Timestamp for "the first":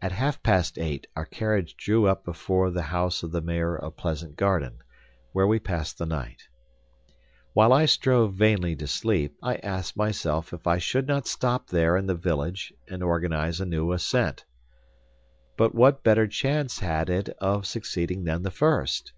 18.44-19.12